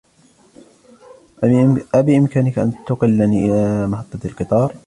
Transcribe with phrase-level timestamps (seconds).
[1.93, 4.73] أبإمكانك أن تقلني إلى محطة القطار؟